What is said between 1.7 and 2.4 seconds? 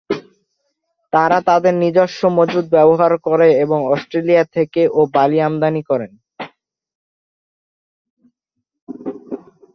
নিজস্ব